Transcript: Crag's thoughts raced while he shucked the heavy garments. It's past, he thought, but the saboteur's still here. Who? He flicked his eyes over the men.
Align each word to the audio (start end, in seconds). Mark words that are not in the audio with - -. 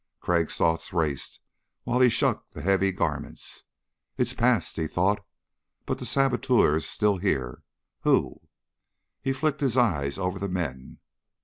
Crag's 0.19 0.57
thoughts 0.57 0.91
raced 0.93 1.39
while 1.83 1.99
he 2.01 2.09
shucked 2.09 2.53
the 2.55 2.63
heavy 2.63 2.91
garments. 2.91 3.65
It's 4.17 4.33
past, 4.33 4.75
he 4.75 4.87
thought, 4.87 5.23
but 5.85 5.99
the 5.99 6.07
saboteur's 6.07 6.87
still 6.87 7.17
here. 7.17 7.61
Who? 7.99 8.41
He 9.21 9.31
flicked 9.31 9.61
his 9.61 9.77
eyes 9.77 10.17
over 10.17 10.39
the 10.39 10.49
men. 10.49 10.97